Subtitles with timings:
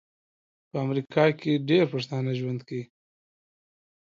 [0.69, 2.85] په امریکا کې ډیر پښتانه ژوند کوي